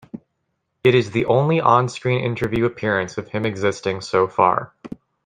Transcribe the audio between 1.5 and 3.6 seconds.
on-screen interview appearance of him